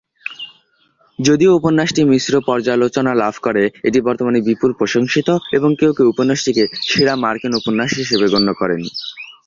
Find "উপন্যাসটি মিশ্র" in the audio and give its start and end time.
1.55-2.33